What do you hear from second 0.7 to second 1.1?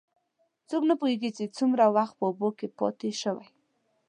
نه